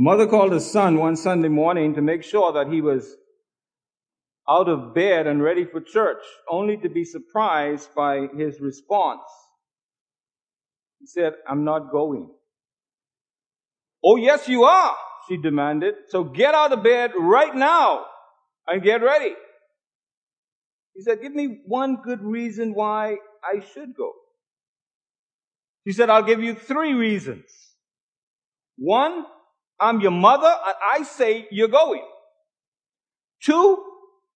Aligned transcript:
A 0.00 0.02
mother 0.02 0.26
called 0.26 0.52
her 0.52 0.60
son 0.60 0.96
one 0.96 1.14
Sunday 1.14 1.48
morning 1.48 1.94
to 1.94 2.00
make 2.00 2.22
sure 2.22 2.54
that 2.54 2.72
he 2.72 2.80
was 2.80 3.16
out 4.48 4.66
of 4.66 4.94
bed 4.94 5.26
and 5.26 5.42
ready 5.42 5.66
for 5.66 5.82
church, 5.82 6.22
only 6.50 6.78
to 6.78 6.88
be 6.88 7.04
surprised 7.04 7.94
by 7.94 8.28
his 8.34 8.62
response. 8.62 9.20
He 11.00 11.06
said, 11.06 11.34
I'm 11.46 11.64
not 11.64 11.92
going. 11.92 12.30
Oh, 14.02 14.16
yes, 14.16 14.48
you 14.48 14.64
are, 14.64 14.96
she 15.28 15.36
demanded. 15.36 15.92
So 16.08 16.24
get 16.24 16.54
out 16.54 16.72
of 16.72 16.82
bed 16.82 17.10
right 17.20 17.54
now 17.54 18.06
and 18.66 18.82
get 18.82 19.02
ready. 19.02 19.34
He 20.94 21.02
said, 21.02 21.20
Give 21.20 21.34
me 21.34 21.58
one 21.66 21.98
good 22.02 22.22
reason 22.22 22.72
why 22.72 23.16
I 23.44 23.62
should 23.74 23.94
go. 23.94 24.12
She 25.86 25.92
said, 25.92 26.08
I'll 26.08 26.22
give 26.22 26.40
you 26.40 26.54
three 26.54 26.94
reasons. 26.94 27.44
One, 28.78 29.26
I'm 29.80 30.00
your 30.00 30.10
mother 30.10 30.52
and 30.66 30.74
I 30.92 31.02
say 31.04 31.48
you're 31.50 31.68
going. 31.68 32.04
Two, 33.42 33.82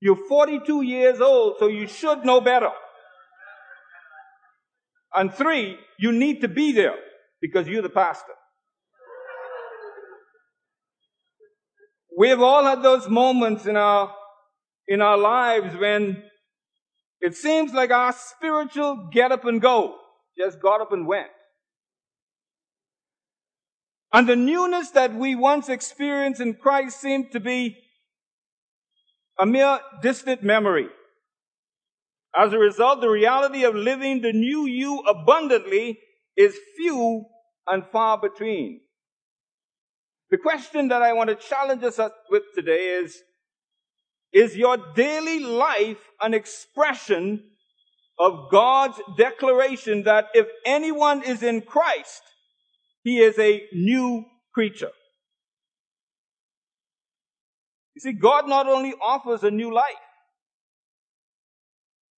you're 0.00 0.28
42 0.28 0.82
years 0.82 1.20
old, 1.20 1.56
so 1.58 1.66
you 1.66 1.86
should 1.86 2.24
know 2.24 2.40
better. 2.40 2.70
And 5.14 5.32
three, 5.32 5.76
you 5.98 6.12
need 6.12 6.40
to 6.40 6.48
be 6.48 6.72
there 6.72 6.96
because 7.40 7.68
you're 7.68 7.82
the 7.82 7.88
pastor. 7.90 8.32
We've 12.16 12.40
all 12.40 12.64
had 12.64 12.82
those 12.82 13.08
moments 13.08 13.66
in 13.66 13.76
our, 13.76 14.12
in 14.88 15.00
our 15.00 15.18
lives 15.18 15.76
when 15.76 16.22
it 17.20 17.36
seems 17.36 17.72
like 17.72 17.90
our 17.90 18.12
spiritual 18.12 19.08
get 19.12 19.32
up 19.32 19.44
and 19.44 19.60
go 19.60 19.96
just 20.36 20.60
got 20.60 20.80
up 20.80 20.92
and 20.92 21.06
went. 21.06 21.28
And 24.14 24.28
the 24.28 24.36
newness 24.36 24.90
that 24.90 25.12
we 25.12 25.34
once 25.34 25.68
experienced 25.68 26.40
in 26.40 26.54
Christ 26.54 27.00
seemed 27.00 27.32
to 27.32 27.40
be 27.40 27.76
a 29.40 29.44
mere 29.44 29.80
distant 30.02 30.40
memory. 30.40 30.86
As 32.32 32.52
a 32.52 32.58
result, 32.58 33.00
the 33.00 33.08
reality 33.08 33.64
of 33.64 33.74
living 33.74 34.22
the 34.22 34.32
new 34.32 34.66
you 34.66 35.00
abundantly 35.00 35.98
is 36.36 36.56
few 36.76 37.24
and 37.66 37.82
far 37.90 38.20
between. 38.20 38.82
The 40.30 40.38
question 40.38 40.86
that 40.88 41.02
I 41.02 41.12
want 41.12 41.30
to 41.30 41.34
challenge 41.34 41.82
us 41.82 41.98
with 42.30 42.44
today 42.54 43.00
is, 43.02 43.20
is 44.32 44.56
your 44.56 44.76
daily 44.94 45.40
life 45.40 45.98
an 46.20 46.34
expression 46.34 47.42
of 48.20 48.48
God's 48.52 49.00
declaration 49.18 50.04
that 50.04 50.26
if 50.34 50.46
anyone 50.64 51.24
is 51.24 51.42
in 51.42 51.62
Christ, 51.62 52.22
he 53.04 53.18
is 53.18 53.38
a 53.38 53.62
new 53.72 54.24
creature? 54.52 54.90
You 57.94 58.00
see, 58.00 58.12
God 58.12 58.48
not 58.48 58.66
only 58.66 58.94
offers 59.00 59.44
a 59.44 59.50
new 59.50 59.72
life, 59.72 59.84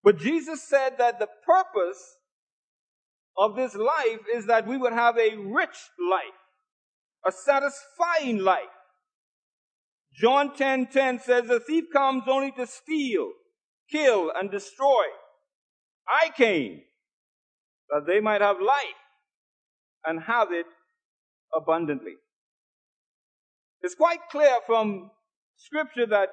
but 0.03 0.17
Jesus 0.17 0.63
said 0.63 0.97
that 0.97 1.19
the 1.19 1.27
purpose 1.45 2.01
of 3.37 3.55
this 3.55 3.75
life 3.75 4.21
is 4.33 4.47
that 4.47 4.65
we 4.65 4.77
would 4.77 4.93
have 4.93 5.17
a 5.17 5.35
rich 5.35 5.77
life, 6.09 6.39
a 7.27 7.31
satisfying 7.31 8.39
life. 8.39 8.63
John 10.13 10.55
10:10 10.55 10.57
10, 10.57 10.87
10 10.87 11.19
says 11.19 11.47
the 11.47 11.59
thief 11.59 11.85
comes 11.93 12.23
only 12.27 12.51
to 12.53 12.65
steal, 12.65 13.33
kill 13.91 14.31
and 14.33 14.49
destroy. 14.49 15.05
I 16.07 16.29
came 16.29 16.81
that 17.89 18.05
they 18.07 18.21
might 18.21 18.41
have 18.41 18.61
life 18.61 19.01
and 20.05 20.23
have 20.23 20.51
it 20.51 20.65
abundantly. 21.57 22.13
It's 23.81 23.95
quite 23.95 24.19
clear 24.31 24.57
from 24.65 25.11
scripture 25.57 26.05
that 26.07 26.29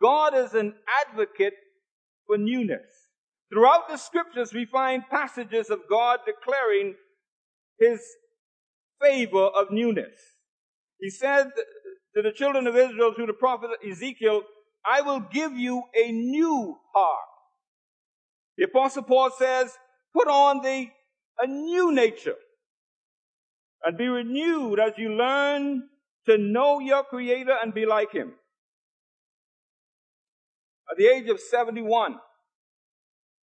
God 0.00 0.34
is 0.34 0.54
an 0.54 0.74
advocate 1.06 1.54
for 2.26 2.38
newness. 2.38 3.08
Throughout 3.52 3.88
the 3.88 3.98
scriptures, 3.98 4.52
we 4.54 4.64
find 4.64 5.02
passages 5.10 5.68
of 5.70 5.80
God 5.88 6.20
declaring 6.26 6.94
his 7.78 8.00
favor 9.00 9.46
of 9.46 9.70
newness. 9.70 10.18
He 10.98 11.10
said 11.10 11.50
to 12.16 12.22
the 12.22 12.32
children 12.32 12.66
of 12.66 12.76
Israel 12.76 13.12
through 13.14 13.26
the 13.26 13.32
prophet 13.32 13.70
Ezekiel, 13.88 14.42
I 14.84 15.02
will 15.02 15.20
give 15.20 15.52
you 15.52 15.82
a 15.94 16.10
new 16.10 16.76
heart. 16.94 17.18
The 18.56 18.64
apostle 18.64 19.02
Paul 19.02 19.30
says, 19.36 19.76
put 20.14 20.28
on 20.28 20.62
the, 20.62 20.88
a 21.40 21.46
new 21.46 21.92
nature 21.92 22.36
and 23.84 23.98
be 23.98 24.08
renewed 24.08 24.78
as 24.78 24.92
you 24.96 25.10
learn 25.10 25.88
to 26.26 26.38
know 26.38 26.78
your 26.78 27.02
creator 27.04 27.56
and 27.60 27.74
be 27.74 27.84
like 27.84 28.12
him. 28.12 28.32
At 30.90 30.96
the 30.98 31.06
age 31.06 31.28
of 31.28 31.40
71 31.40 32.12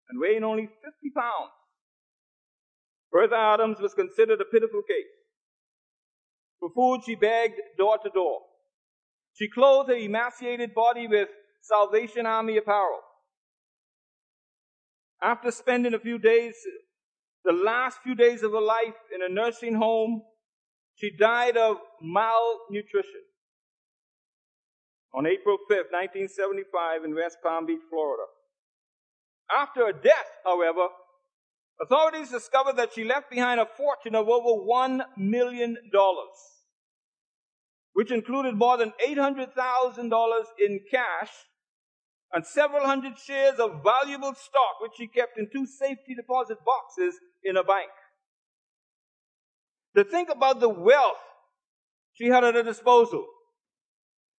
and 0.09 0.19
weighing 0.19 0.43
only 0.43 0.63
50 0.63 0.73
pounds, 1.15 1.51
Bertha 3.11 3.35
Adams 3.35 3.79
was 3.79 3.93
considered 3.93 4.41
a 4.41 4.45
pitiful 4.45 4.81
case. 4.87 5.05
For 6.59 6.69
food, 6.75 7.01
she 7.05 7.15
begged 7.15 7.59
door 7.77 7.97
to 8.03 8.09
door. 8.09 8.41
She 9.33 9.47
clothed 9.49 9.89
her 9.89 9.95
emaciated 9.95 10.73
body 10.73 11.07
with 11.07 11.29
Salvation 11.61 12.25
Army 12.25 12.57
apparel. 12.57 12.99
After 15.21 15.51
spending 15.51 15.93
a 15.93 15.99
few 15.99 16.17
days, 16.17 16.55
the 17.47 17.53
last 17.53 18.00
few 18.03 18.13
days 18.13 18.44
of 18.44 18.52
her 18.52 18.62
life 18.62 19.00
in 19.16 19.22
a 19.24 19.34
nursing 19.34 19.74
home, 19.74 20.22
she 20.96 21.09
died 21.09 21.56
of 21.56 21.78
malnutrition 22.02 23.22
on 25.13 25.25
April 25.25 25.58
5th, 25.72 25.91
1975 25.91 27.06
in 27.06 27.16
West 27.16 27.38
Palm 27.41 27.66
Beach, 27.66 27.80
Florida. 27.90 28.24
After 29.50 29.85
her 29.85 29.94
death, 29.94 30.30
however, 30.44 30.88
authorities 31.81 32.31
discovered 32.31 32.75
that 32.75 32.94
she 32.94 33.06
left 33.06 33.31
behind 33.31 33.62
a 33.62 33.66
fortune 33.66 34.16
of 34.16 34.28
over 34.28 34.62
$1 34.62 35.06
million, 35.16 35.78
which 37.94 38.12
included 38.12 38.56
more 38.56 38.78
than 38.78 38.91
$800,000 39.08 40.44
in 40.59 40.81
cash 40.91 41.29
and 42.33 42.45
several 42.45 42.85
hundred 42.85 43.17
shares 43.17 43.59
of 43.59 43.83
valuable 43.83 44.33
stock, 44.33 44.81
which 44.81 44.93
she 44.97 45.07
kept 45.07 45.38
in 45.38 45.47
two 45.51 45.65
safety 45.65 46.13
deposit 46.15 46.57
boxes 46.65 47.15
in 47.43 47.57
a 47.57 47.63
bank. 47.63 47.89
To 49.95 50.03
think 50.03 50.29
about 50.29 50.59
the 50.59 50.69
wealth 50.69 51.17
she 52.13 52.27
had 52.27 52.43
at 52.43 52.55
her 52.55 52.63
disposal 52.63 53.25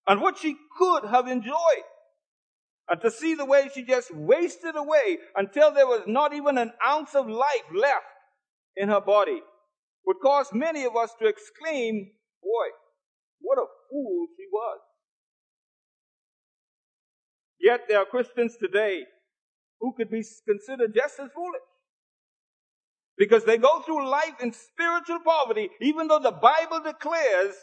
and 0.06 0.20
what 0.20 0.38
she 0.38 0.56
could 0.78 1.04
have 1.04 1.28
enjoyed. 1.28 1.86
And 2.88 3.00
to 3.02 3.10
see 3.10 3.34
the 3.34 3.44
way 3.44 3.68
she 3.74 3.82
just 3.82 4.14
wasted 4.14 4.74
away 4.74 5.18
until 5.36 5.72
there 5.72 5.86
was 5.86 6.02
not 6.06 6.32
even 6.32 6.56
an 6.56 6.72
ounce 6.86 7.14
of 7.14 7.28
life 7.28 7.68
left 7.74 8.06
in 8.76 8.88
her 8.88 9.00
body 9.00 9.40
would 10.06 10.16
cause 10.22 10.48
many 10.54 10.84
of 10.84 10.96
us 10.96 11.10
to 11.20 11.26
exclaim, 11.26 12.10
boy, 12.42 12.68
what 13.40 13.58
a 13.58 13.66
fool 13.90 14.26
she 14.36 14.44
was. 14.50 14.78
Yet 17.60 17.82
there 17.88 17.98
are 17.98 18.06
Christians 18.06 18.56
today 18.60 19.04
who 19.80 19.92
could 19.96 20.10
be 20.10 20.24
considered 20.46 20.94
just 20.94 21.18
as 21.20 21.30
foolish. 21.34 21.62
Because 23.16 23.44
they 23.44 23.58
go 23.58 23.80
through 23.80 24.08
life 24.08 24.40
in 24.40 24.52
spiritual 24.52 25.18
poverty, 25.24 25.70
even 25.80 26.06
though 26.06 26.20
the 26.20 26.30
Bible 26.30 26.80
declares 26.84 27.54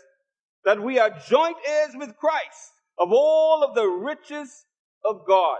that 0.65 0.81
we 0.81 0.99
are 0.99 1.09
joint 1.29 1.55
heirs 1.65 1.91
with 1.95 2.17
Christ 2.17 2.71
of 2.99 3.09
all 3.11 3.63
of 3.63 3.75
the 3.75 3.85
riches 3.85 4.65
of 5.05 5.21
God. 5.25 5.59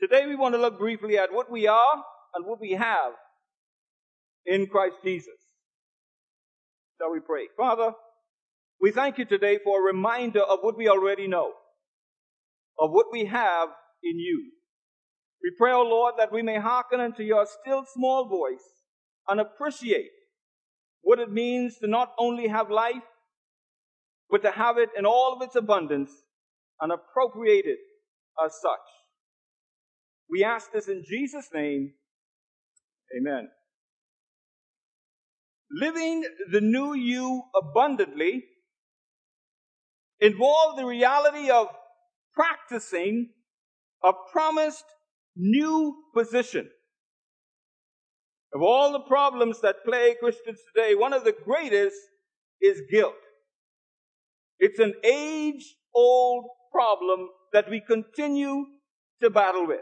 Today 0.00 0.26
we 0.26 0.36
want 0.36 0.54
to 0.54 0.60
look 0.60 0.78
briefly 0.78 1.18
at 1.18 1.32
what 1.32 1.50
we 1.50 1.66
are 1.66 2.04
and 2.34 2.46
what 2.46 2.60
we 2.60 2.72
have 2.72 3.12
in 4.44 4.66
Christ 4.66 4.96
Jesus. 5.02 5.34
Shall 7.00 7.10
we 7.10 7.20
pray? 7.20 7.48
Father, 7.56 7.92
we 8.80 8.90
thank 8.90 9.18
you 9.18 9.24
today 9.24 9.58
for 9.64 9.80
a 9.80 9.84
reminder 9.84 10.42
of 10.42 10.60
what 10.60 10.76
we 10.76 10.88
already 10.88 11.26
know, 11.26 11.52
of 12.78 12.90
what 12.90 13.06
we 13.12 13.24
have 13.26 13.68
in 14.02 14.18
you. 14.18 14.50
We 15.42 15.52
pray, 15.56 15.72
O 15.72 15.78
oh 15.78 15.82
Lord, 15.82 16.14
that 16.18 16.32
we 16.32 16.42
may 16.42 16.58
hearken 16.58 17.00
unto 17.00 17.22
your 17.22 17.46
still 17.46 17.84
small 17.94 18.28
voice 18.28 18.64
and 19.28 19.40
appreciate 19.40 20.10
what 21.02 21.18
it 21.18 21.30
means 21.30 21.78
to 21.78 21.86
not 21.86 22.12
only 22.18 22.48
have 22.48 22.70
life, 22.70 23.06
but 24.28 24.42
to 24.42 24.50
have 24.50 24.76
it 24.78 24.90
in 24.98 25.06
all 25.06 25.34
of 25.34 25.42
its 25.42 25.54
abundance 25.54 26.10
and 26.80 26.92
appropriate 26.92 27.64
it 27.64 27.78
as 28.44 28.52
such. 28.60 28.86
We 30.28 30.42
ask 30.42 30.72
this 30.72 30.88
in 30.88 31.04
Jesus' 31.08 31.48
name. 31.54 31.92
Amen. 33.16 33.48
Living 35.70 36.24
the 36.50 36.60
new 36.60 36.94
you 36.94 37.42
abundantly 37.54 38.44
involve 40.20 40.76
the 40.76 40.86
reality 40.86 41.50
of 41.50 41.68
practicing 42.36 43.30
a 44.04 44.12
promised 44.30 44.84
new 45.34 45.96
position. 46.14 46.68
Of 48.54 48.62
all 48.62 48.92
the 48.92 49.00
problems 49.00 49.60
that 49.62 49.84
plague 49.84 50.18
Christians 50.20 50.60
today, 50.74 50.94
one 50.94 51.12
of 51.12 51.24
the 51.24 51.34
greatest 51.44 51.96
is 52.60 52.82
guilt. 52.90 53.14
It's 54.58 54.78
an 54.78 54.94
age 55.04 55.74
old 55.94 56.44
problem 56.72 57.28
that 57.52 57.68
we 57.68 57.80
continue 57.80 58.64
to 59.22 59.30
battle 59.30 59.66
with. 59.66 59.80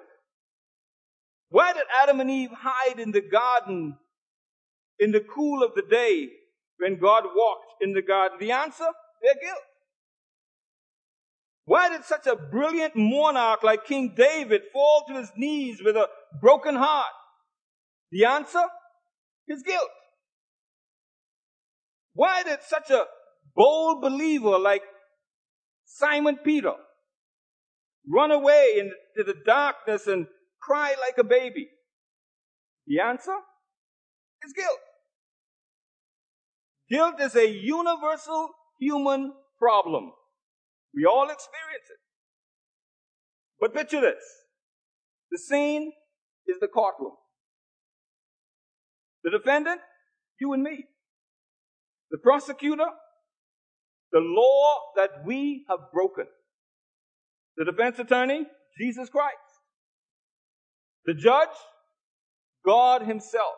Why 1.51 1.73
did 1.73 1.85
Adam 2.03 2.21
and 2.21 2.31
Eve 2.31 2.51
hide 2.53 2.99
in 2.99 3.13
the 3.13 3.21
garden 3.21 3.97
in 4.99 5.13
the 5.13 5.21
cool 5.21 5.63
of 5.63 5.73
the 5.75 5.83
day 5.89 6.29
when 6.79 6.99
God 6.99 7.25
walked 7.35 7.75
in 7.81 7.93
the 7.93 8.03
garden? 8.03 8.39
The 8.41 8.53
answer? 8.53 8.87
Their 9.23 9.35
guilt. 9.41 9.59
Why 11.67 11.89
did 11.89 12.05
such 12.05 12.27
a 12.27 12.37
brilliant 12.37 12.95
monarch 12.95 13.63
like 13.63 13.87
King 13.87 14.15
David 14.17 14.63
fall 14.73 15.05
to 15.09 15.15
his 15.15 15.33
knees 15.37 15.81
with 15.83 15.97
a 15.97 16.09
broken 16.41 16.75
heart? 16.75 17.13
The 18.11 18.27
answer? 18.27 18.63
His 19.47 19.63
guilt. 19.63 19.91
Why 22.13 22.43
did 22.43 22.61
such 22.63 22.91
a 22.91 23.07
bold 23.55 24.03
believer 24.03 24.59
like 24.59 24.83
Simon 25.85 26.39
Peter 26.45 26.75
run 28.13 28.31
away 28.31 28.75
into 28.79 29.25
the 29.25 29.35
darkness 29.45 30.07
and 30.07 30.27
cry 30.61 30.95
like 31.01 31.19
a 31.19 31.25
baby? 31.25 31.69
The 32.87 33.01
answer 33.01 33.37
is 34.45 34.53
guilt. 34.53 34.79
Guilt 36.91 37.21
is 37.21 37.35
a 37.35 37.49
universal 37.49 38.51
human 38.79 39.33
problem. 39.59 40.13
We 40.95 41.07
all 41.07 41.25
experience 41.25 41.87
it. 41.91 42.01
But 43.61 43.75
picture 43.75 44.01
this. 44.01 44.23
The 45.31 45.39
scene 45.39 45.93
is 46.47 46.57
the 46.61 46.69
courtroom. 46.69 47.13
The 49.25 49.31
defendant, 49.31 49.81
you 50.41 50.53
and 50.53 50.63
me. 50.63 50.85
The 52.11 52.19
prosecutor, 52.19 52.87
the 54.13 54.21
law 54.21 54.77
that 54.97 55.25
we 55.27 55.65
have 55.69 55.91
broken. 55.93 56.27
The 57.57 57.65
defense 57.65 57.99
attorney, 57.99 58.47
Jesus 58.79 59.09
Christ. 59.09 59.35
The 61.07 61.15
judge, 61.15 61.49
God 62.65 63.03
Himself. 63.03 63.55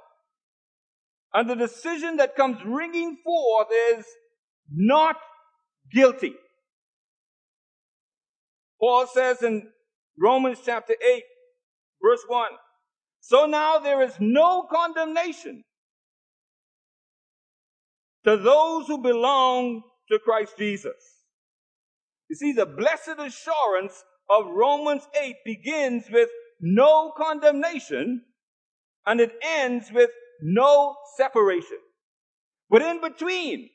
And 1.34 1.50
the 1.50 1.54
decision 1.56 2.16
that 2.16 2.36
comes 2.36 2.58
ringing 2.64 3.18
forth 3.22 3.68
is 3.92 4.06
not 4.70 5.16
guilty. 5.92 6.34
Paul 8.80 9.06
says 9.06 9.42
in 9.42 9.68
Romans 10.18 10.58
chapter 10.64 10.94
8, 10.94 11.22
verse 12.02 12.24
1, 12.26 12.48
so 13.20 13.46
now 13.46 13.78
there 13.78 14.02
is 14.02 14.14
no 14.20 14.66
condemnation 14.70 15.64
to 18.24 18.36
those 18.36 18.86
who 18.86 18.98
belong 18.98 19.82
to 20.10 20.18
Christ 20.18 20.54
Jesus. 20.58 20.94
You 22.28 22.36
see, 22.36 22.52
the 22.52 22.66
blessed 22.66 23.18
assurance 23.18 24.04
of 24.28 24.46
Romans 24.46 25.06
8 25.20 25.36
begins 25.44 26.04
with 26.10 26.28
no 26.60 27.12
condemnation 27.16 28.22
and 29.06 29.20
it 29.20 29.32
ends 29.42 29.90
with 29.92 30.10
no 30.42 30.96
separation. 31.16 31.78
But 32.68 32.82
in 32.82 33.00
between, 33.00 33.70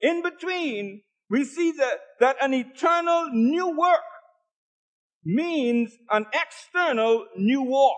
in 0.00 0.22
between, 0.22 1.02
we 1.32 1.44
see 1.44 1.72
that, 1.72 1.94
that 2.20 2.36
an 2.42 2.52
eternal 2.52 3.30
new 3.32 3.74
work 3.74 4.02
means 5.24 5.90
an 6.10 6.26
external 6.34 7.24
new 7.38 7.62
walk, 7.62 7.96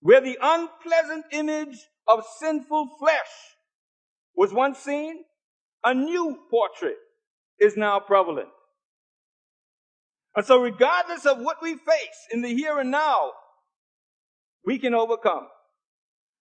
where 0.00 0.22
the 0.22 0.38
unpleasant 0.40 1.26
image 1.32 1.76
of 2.08 2.24
sinful 2.40 2.88
flesh 2.98 3.18
was 4.34 4.54
once 4.54 4.78
seen, 4.78 5.22
a 5.84 5.92
new 5.92 6.38
portrait 6.50 6.96
is 7.60 7.76
now 7.76 8.00
prevalent. 8.00 8.48
And 10.34 10.46
so 10.46 10.62
regardless 10.62 11.26
of 11.26 11.40
what 11.40 11.58
we 11.60 11.74
face 11.74 12.26
in 12.32 12.40
the 12.40 12.54
here 12.54 12.78
and 12.78 12.90
now, 12.90 13.32
we 14.64 14.78
can 14.78 14.94
overcome 14.94 15.46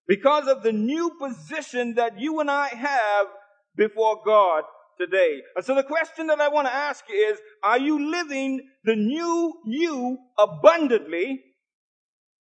because 0.07 0.47
of 0.47 0.63
the 0.63 0.71
new 0.71 1.17
position 1.19 1.95
that 1.95 2.21
you 2.21 2.39
and 2.39 2.49
I 2.49 2.69
have 2.69 3.27
before 3.75 4.21
God 4.25 4.63
today. 5.01 5.41
And 5.55 5.65
so 5.65 5.75
the 5.75 5.83
question 5.83 6.27
that 6.27 6.39
I 6.39 6.49
want 6.49 6.67
to 6.67 6.73
ask 6.73 7.03
you 7.09 7.15
is, 7.15 7.39
are 7.63 7.79
you 7.79 8.11
living 8.11 8.61
the 8.83 8.95
new 8.95 9.53
you 9.65 10.17
abundantly 10.37 11.41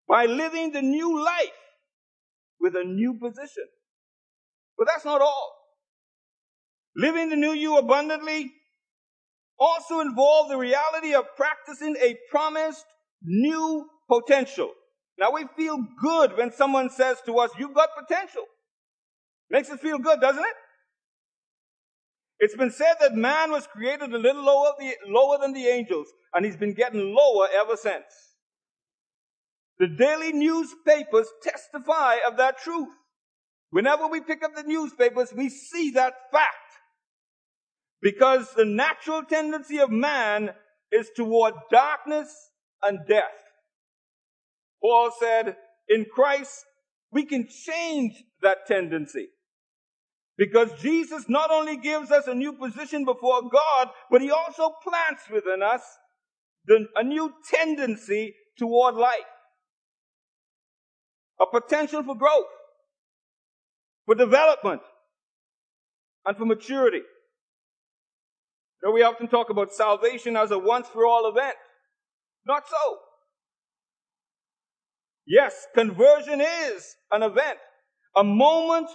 by 0.07 0.25
living 0.25 0.71
the 0.71 0.81
new 0.81 1.23
life 1.23 1.59
with 2.59 2.75
a 2.75 2.83
new 2.83 3.13
position? 3.13 3.65
But 4.77 4.88
that's 4.88 5.06
not 5.06 5.21
all. 5.21 5.56
Living 6.95 7.29
the 7.29 7.35
new 7.35 7.53
you 7.53 7.77
abundantly 7.77 8.51
also 9.57 10.00
involves 10.00 10.50
the 10.50 10.57
reality 10.57 11.13
of 11.13 11.25
practicing 11.35 11.95
a 12.01 12.17
promised 12.29 12.85
new 13.21 13.85
potential. 14.09 14.71
Now 15.17 15.31
we 15.33 15.45
feel 15.57 15.77
good 16.01 16.38
when 16.38 16.51
someone 16.51 16.89
says 16.89 17.17
to 17.25 17.38
us, 17.39 17.51
you've 17.57 17.73
got 17.73 17.89
potential. 17.97 18.44
Makes 19.50 19.69
us 19.69 19.79
feel 19.79 19.97
good, 19.97 20.21
doesn't 20.21 20.44
it? 20.44 20.56
It's 22.39 22.56
been 22.56 22.71
said 22.71 22.95
that 23.01 23.15
man 23.15 23.51
was 23.51 23.68
created 23.68 24.13
a 24.13 24.18
little 24.18 24.44
lower, 24.44 24.71
the, 24.80 24.94
lower 25.07 25.38
than 25.39 25.53
the 25.53 25.68
angels, 25.68 26.07
and 26.33 26.45
he's 26.45 26.56
been 26.56 26.74
getting 26.74 27.13
lower 27.13 27.47
ever 27.53 27.75
since. 27.75 28.06
The 29.77 29.88
daily 29.88 30.31
newspapers 30.31 31.27
testify 31.44 32.18
of 32.27 32.38
that 32.38 32.57
truth. 32.57 32.89
Whenever 33.71 34.07
we 34.07 34.21
pick 34.21 34.44
up 34.44 34.56
the 34.56 34.63
newspapers, 34.63 35.33
we 35.33 35.50
see 35.50 35.91
that 35.91 36.13
fact. 36.31 36.56
Because 38.01 38.53
the 38.53 38.65
natural 38.65 39.24
tendency 39.24 39.80
of 39.80 39.89
man 39.89 40.51
is 40.92 41.09
toward 41.15 41.53
darkness 41.69 42.33
and 42.81 43.00
death. 43.07 43.24
Paul 44.81 45.12
said, 45.19 45.57
in 45.89 46.06
Christ, 46.13 46.65
we 47.12 47.25
can 47.25 47.47
change 47.47 48.24
that 48.42 48.65
tendency. 48.65 49.27
Because 50.39 50.71
Jesus 50.81 51.25
not 51.27 51.51
only 51.51 51.75
gives 51.75 52.12
us 52.12 52.25
a 52.28 52.33
new 52.33 52.54
position 52.54 53.04
before 53.04 53.42
God, 53.42 53.90
but 54.09 54.21
he 54.21 54.31
also 54.31 54.73
plants 54.81 55.23
within 55.30 55.61
us 55.61 55.81
the, 56.66 56.87
a 56.95 57.04
new 57.04 57.33
tendency 57.52 58.33
toward 58.57 58.95
life. 58.95 59.19
A 61.42 61.45
potential 61.45 62.04
for 62.04 62.16
growth, 62.16 62.45
for 64.06 64.16
development, 64.16 64.81
and 66.25 66.37
for 66.37 66.45
maturity. 66.45 67.02
Now 68.81 68.94
we 68.94 69.04
often 69.04 69.28
talk 69.28 69.49
about 69.49 69.73
salvation 69.73 70.37
as 70.37 70.52
a 70.52 70.57
once 70.57 70.87
for 70.87 71.06
all 71.06 71.30
event. 71.30 71.57
Not 72.47 72.64
so. 72.66 72.97
Yes, 75.28 75.68
conversion 75.75 76.40
is 76.40 76.95
an 77.11 77.23
event, 77.23 77.57
a 78.16 78.23
moment 78.23 78.87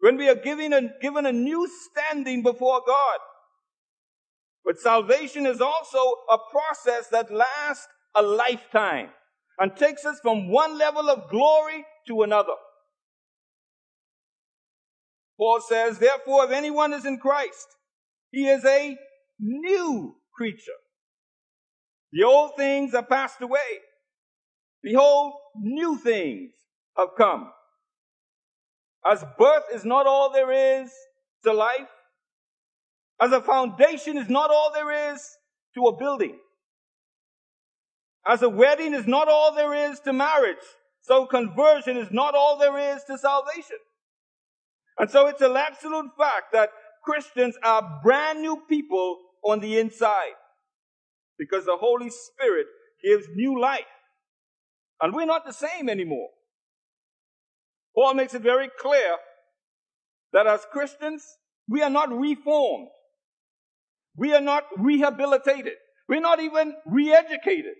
when 0.00 0.16
we 0.16 0.28
are 0.28 0.34
given 0.34 0.72
a, 0.72 0.82
given 1.00 1.26
a 1.26 1.32
new 1.32 1.68
standing 1.90 2.42
before 2.42 2.80
God. 2.86 3.18
But 4.64 4.78
salvation 4.78 5.46
is 5.46 5.60
also 5.60 5.98
a 6.30 6.38
process 6.50 7.08
that 7.08 7.32
lasts 7.32 7.88
a 8.14 8.22
lifetime 8.22 9.08
and 9.58 9.76
takes 9.76 10.04
us 10.04 10.20
from 10.20 10.50
one 10.50 10.78
level 10.78 11.08
of 11.08 11.30
glory 11.30 11.84
to 12.06 12.22
another. 12.22 12.52
Paul 15.38 15.60
says, 15.60 15.98
therefore, 15.98 16.44
if 16.44 16.50
anyone 16.50 16.92
is 16.92 17.06
in 17.06 17.18
Christ, 17.18 17.66
he 18.30 18.48
is 18.48 18.64
a 18.64 18.96
new 19.38 20.16
creature. 20.34 20.72
The 22.12 22.24
old 22.24 22.52
things 22.56 22.94
are 22.94 23.04
passed 23.04 23.40
away. 23.40 23.80
Behold, 24.82 25.34
new 25.56 25.96
things 25.96 26.50
have 26.96 27.08
come. 27.16 27.50
As 29.08 29.24
birth 29.38 29.64
is 29.72 29.84
not 29.84 30.06
all 30.06 30.30
there 30.30 30.82
is 30.82 30.92
to 31.44 31.52
life, 31.52 31.88
as 33.20 33.32
a 33.32 33.40
foundation 33.40 34.18
is 34.18 34.28
not 34.28 34.50
all 34.50 34.70
there 34.72 35.12
is 35.12 35.26
to 35.74 35.84
a 35.84 35.96
building, 35.96 36.38
as 38.26 38.42
a 38.42 38.48
wedding 38.48 38.92
is 38.92 39.06
not 39.06 39.28
all 39.28 39.54
there 39.54 39.72
is 39.72 40.00
to 40.00 40.12
marriage, 40.12 40.56
so 41.00 41.24
conversion 41.24 41.96
is 41.96 42.08
not 42.10 42.34
all 42.34 42.58
there 42.58 42.94
is 42.94 43.02
to 43.04 43.16
salvation. 43.16 43.78
And 44.98 45.10
so 45.10 45.26
it's 45.26 45.40
an 45.40 45.56
absolute 45.56 46.10
fact 46.18 46.52
that 46.52 46.70
Christians 47.04 47.56
are 47.62 48.00
brand 48.02 48.42
new 48.42 48.62
people 48.68 49.16
on 49.42 49.60
the 49.60 49.78
inside 49.78 50.34
because 51.38 51.64
the 51.64 51.76
Holy 51.78 52.10
Spirit 52.10 52.66
gives 53.02 53.26
new 53.34 53.58
life 53.58 53.80
and 55.00 55.14
we're 55.14 55.24
not 55.24 55.46
the 55.46 55.52
same 55.52 55.88
anymore. 55.88 56.28
Paul 57.98 58.14
makes 58.14 58.32
it 58.32 58.42
very 58.42 58.70
clear 58.78 59.16
that 60.32 60.46
as 60.46 60.64
Christians, 60.70 61.24
we 61.68 61.82
are 61.82 61.90
not 61.90 62.16
reformed. 62.16 62.86
We 64.16 64.32
are 64.34 64.40
not 64.40 64.62
rehabilitated. 64.76 65.72
We're 66.08 66.20
not 66.20 66.38
even 66.38 66.74
re-educated. 66.86 67.74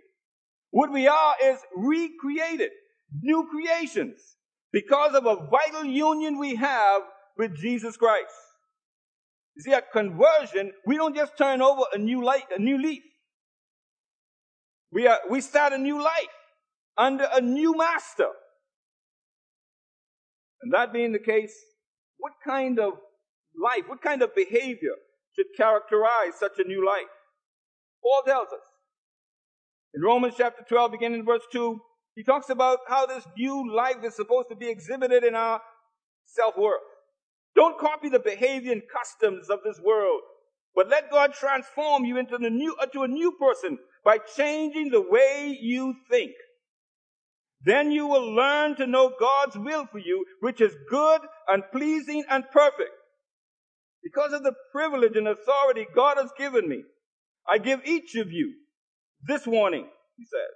What 0.73 0.93
we 0.93 1.07
are 1.07 1.35
is 1.45 1.59
recreated, 1.77 2.71
new 3.23 3.49
creations, 3.49 4.21
because 4.73 5.15
of 5.15 5.25
a 5.25 5.37
vital 5.49 5.85
union 5.85 6.37
we 6.37 6.57
have 6.57 7.03
with 7.37 7.57
Jesus 7.57 7.97
Christ. 7.97 8.35
You 9.55 9.63
see, 9.63 9.73
at 9.73 9.93
conversion, 9.93 10.73
we 10.85 10.97
don't 10.97 11.15
just 11.15 11.39
turn 11.39 11.63
over 11.63 11.83
a 11.95 11.99
new 11.99 12.25
light, 12.25 12.47
a 12.57 12.61
new 12.61 12.83
leaf. 12.83 13.05
We 14.91 15.07
are, 15.07 15.21
we 15.31 15.41
start 15.41 15.73
a 15.73 15.79
new 15.79 16.03
life 16.03 16.37
under 16.97 17.29
a 17.33 17.41
new 17.41 17.77
master. 17.77 18.31
And 20.63 20.73
that 20.73 20.93
being 20.93 21.13
the 21.13 21.19
case, 21.19 21.55
what 22.19 22.33
kind 22.45 22.79
of 22.79 22.95
life, 23.61 23.85
what 23.87 24.03
kind 24.03 24.23
of 24.23 24.35
behavior 24.35 24.95
should 25.35 25.47
characterize 25.57 26.39
such 26.39 26.59
a 26.59 26.67
new 26.67 26.85
life? 26.85 27.07
Paul 28.03 28.23
tells 28.27 28.49
us. 28.49 28.65
In 29.95 30.03
Romans 30.03 30.35
chapter 30.37 30.65
12, 30.69 30.93
beginning 30.93 31.21
in 31.21 31.27
verse 31.27 31.47
2, 31.53 31.81
he 32.15 32.25
talks 32.25 32.51
about 32.51 32.81
how 32.89 33.07
this 33.07 33.25
new 33.37 33.75
life 33.75 34.05
is 34.05 34.15
supposed 34.15 34.49
to 34.51 34.57
be 34.57 34.69
exhibited 34.69 35.25
in 35.25 35.35
our 35.35 35.61
self-worth. 36.27 36.81
Don't 37.55 37.79
copy 37.79 38.09
the 38.09 38.19
behavior 38.19 38.73
and 38.73 38.83
customs 38.93 39.49
of 39.49 39.61
this 39.65 39.81
world, 39.83 40.21
but 40.75 40.89
let 40.89 41.11
God 41.11 41.33
transform 41.33 42.05
you 42.05 42.19
into, 42.19 42.37
the 42.37 42.51
new, 42.51 42.77
into 42.83 43.03
a 43.03 43.09
new 43.09 43.33
person 43.33 43.79
by 44.05 44.19
changing 44.37 44.91
the 44.91 45.01
way 45.01 45.57
you 45.61 45.95
think. 46.11 46.33
Then 47.63 47.91
you 47.91 48.07
will 48.07 48.35
learn 48.35 48.77
to 48.77 48.87
know 48.87 49.13
God's 49.19 49.57
will 49.57 49.87
for 49.87 49.99
you, 49.99 50.25
which 50.41 50.61
is 50.61 50.75
good 50.89 51.21
and 51.49 51.63
pleasing 51.73 52.25
and 52.31 52.45
perfect. 52.53 52.91
Because 54.03 54.33
of 54.33 54.43
the 54.43 54.55
privilege 54.73 55.17
and 55.17 55.29
authority 55.29 55.87
God 55.95 56.19
has 56.19 56.31
given 56.39 56.69
me, 56.69 56.83
I 57.49 57.59
give 57.59 57.81
each 57.85 58.15
of 58.15 58.31
you 58.31 58.55
this 59.27 59.47
warning, 59.47 59.87
he 60.17 60.25
says. 60.25 60.55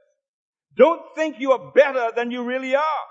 Don't 0.76 1.02
think 1.14 1.36
you 1.38 1.52
are 1.52 1.72
better 1.74 2.10
than 2.14 2.30
you 2.30 2.44
really 2.44 2.74
are. 2.74 3.06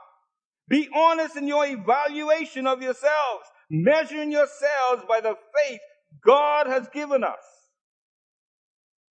Be 0.70 0.88
honest 0.96 1.36
in 1.36 1.48
your 1.48 1.66
evaluation 1.66 2.66
of 2.66 2.82
yourselves, 2.82 3.46
measuring 3.70 4.32
yourselves 4.32 5.04
by 5.08 5.20
the 5.22 5.36
faith 5.56 5.80
God 6.26 6.68
has 6.68 6.88
given 6.94 7.24
us. 7.24 7.44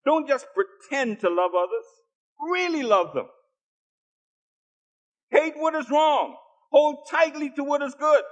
Don't 0.07 0.27
just 0.27 0.47
pretend 0.55 1.21
to 1.21 1.29
love 1.29 1.51
others. 1.55 1.85
Really 2.51 2.83
love 2.83 3.13
them. 3.15 3.27
Hate 5.31 5.55
what 5.57 5.75
is 5.75 5.91
wrong. 5.91 6.37
Hold 6.73 7.07
tightly 7.11 7.51
to 7.57 7.65
what 7.65 7.83
is 7.83 7.95
good. 7.95 8.23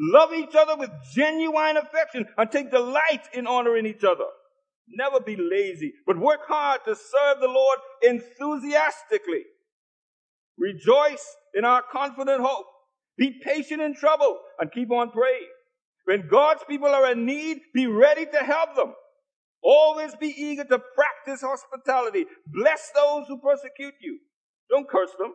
Love 0.00 0.32
each 0.32 0.54
other 0.54 0.76
with 0.76 0.90
genuine 1.12 1.76
affection 1.76 2.26
and 2.36 2.50
take 2.50 2.70
delight 2.70 3.28
in 3.34 3.46
honoring 3.46 3.86
each 3.86 4.04
other. 4.04 4.26
Never 4.88 5.20
be 5.20 5.36
lazy, 5.36 5.92
but 6.06 6.18
work 6.18 6.40
hard 6.46 6.80
to 6.86 6.94
serve 6.94 7.40
the 7.40 7.48
Lord 7.48 7.78
enthusiastically. 8.02 9.44
Rejoice 10.56 11.36
in 11.54 11.64
our 11.64 11.82
confident 11.92 12.40
hope. 12.40 12.66
Be 13.16 13.40
patient 13.44 13.82
in 13.82 13.94
trouble 13.94 14.38
and 14.60 14.72
keep 14.72 14.90
on 14.90 15.10
praying. 15.10 15.48
When 16.04 16.28
God's 16.28 16.62
people 16.68 16.88
are 16.88 17.12
in 17.12 17.26
need, 17.26 17.58
be 17.74 17.86
ready 17.86 18.24
to 18.24 18.38
help 18.38 18.76
them. 18.76 18.94
Always 19.62 20.14
be 20.14 20.28
eager 20.28 20.64
to 20.64 20.78
practice 20.78 21.42
hospitality. 21.42 22.24
Bless 22.46 22.90
those 22.94 23.26
who 23.26 23.38
persecute 23.40 23.94
you. 24.00 24.18
Don't 24.70 24.88
curse 24.88 25.10
them. 25.18 25.34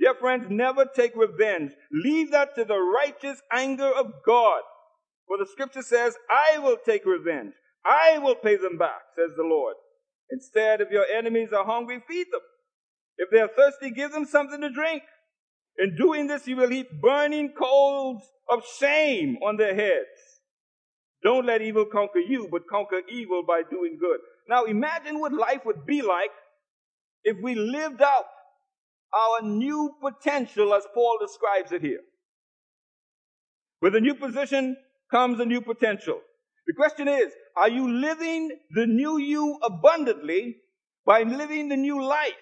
Dear 0.00 0.14
friends, 0.14 0.46
never 0.48 0.84
take 0.84 1.14
revenge. 1.14 1.72
Leave 1.92 2.30
that 2.32 2.54
to 2.56 2.64
the 2.64 2.78
righteous 2.78 3.40
anger 3.52 3.90
of 3.90 4.12
God. 4.26 4.62
For 5.28 5.38
the 5.38 5.46
scripture 5.50 5.82
says, 5.82 6.16
I 6.28 6.58
will 6.58 6.76
take 6.84 7.04
revenge. 7.06 7.54
I 7.84 8.18
will 8.18 8.34
pay 8.34 8.56
them 8.56 8.78
back, 8.78 9.02
says 9.16 9.30
the 9.36 9.44
Lord. 9.44 9.76
Instead, 10.30 10.80
if 10.80 10.90
your 10.90 11.06
enemies 11.06 11.52
are 11.52 11.64
hungry, 11.64 12.02
feed 12.08 12.26
them. 12.32 12.40
If 13.18 13.30
they 13.30 13.40
are 13.40 13.48
thirsty, 13.48 13.90
give 13.90 14.12
them 14.12 14.24
something 14.24 14.60
to 14.60 14.70
drink. 14.70 15.02
In 15.78 15.96
doing 15.96 16.26
this, 16.26 16.46
you 16.46 16.56
will 16.56 16.70
heap 16.70 16.88
burning 17.00 17.52
coals 17.58 18.22
of 18.50 18.62
shame 18.78 19.36
on 19.44 19.56
their 19.56 19.74
heads. 19.74 20.40
Don't 21.22 21.46
let 21.46 21.62
evil 21.62 21.84
conquer 21.84 22.18
you, 22.18 22.48
but 22.50 22.66
conquer 22.68 23.00
evil 23.08 23.42
by 23.46 23.62
doing 23.70 23.96
good. 24.00 24.18
Now 24.48 24.64
imagine 24.64 25.20
what 25.20 25.32
life 25.32 25.64
would 25.64 25.86
be 25.86 26.02
like 26.02 26.30
if 27.24 27.36
we 27.42 27.54
lived 27.54 28.02
out 28.02 28.24
our 29.14 29.42
new 29.42 29.94
potential 30.00 30.74
as 30.74 30.86
Paul 30.94 31.18
describes 31.20 31.72
it 31.72 31.82
here. 31.82 32.00
With 33.80 33.94
a 33.94 34.00
new 34.00 34.14
position 34.14 34.76
comes 35.10 35.40
a 35.40 35.44
new 35.44 35.60
potential. 35.60 36.20
The 36.66 36.74
question 36.74 37.08
is, 37.08 37.32
are 37.56 37.68
you 37.68 37.90
living 37.90 38.50
the 38.70 38.86
new 38.86 39.18
you 39.18 39.58
abundantly 39.62 40.56
by 41.04 41.22
living 41.22 41.68
the 41.68 41.76
new 41.76 42.02
life 42.02 42.32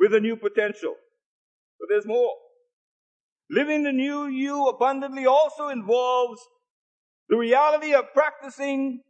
with 0.00 0.12
a 0.12 0.20
new 0.20 0.36
potential? 0.36 0.94
But 1.78 1.88
there's 1.88 2.06
more. 2.06 2.32
Living 3.50 3.84
the 3.84 3.92
new 3.92 4.26
you 4.26 4.66
abundantly 4.66 5.26
also 5.26 5.68
involves 5.68 6.40
the 7.28 7.36
reality 7.36 7.94
of 7.94 8.12
practicing 8.12 9.02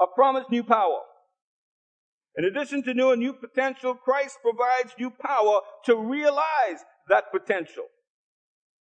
a 0.00 0.04
promised 0.14 0.50
new 0.50 0.62
power. 0.62 1.00
In 2.36 2.44
addition 2.44 2.82
to 2.84 2.94
new 2.94 3.10
and 3.10 3.20
new 3.20 3.34
potential, 3.34 3.94
Christ 3.94 4.38
provides 4.42 4.94
new 4.98 5.10
power 5.10 5.60
to 5.84 5.96
realize 5.96 6.80
that 7.08 7.30
potential. 7.30 7.84